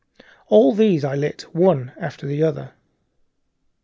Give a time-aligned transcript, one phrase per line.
[0.47, 2.71] All these I lit one after the other.